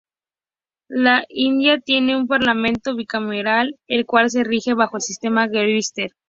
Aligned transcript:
La 0.89 1.25
India 1.29 1.79
tiene 1.79 2.17
un 2.17 2.25
parlamento 2.25 2.95
bicameral, 2.95 3.77
el 3.85 4.07
cual 4.07 4.31
se 4.31 4.43
rige 4.43 4.73
bajo 4.73 4.97
el 4.97 5.03
sistema 5.03 5.45
Westminster. 5.45 6.09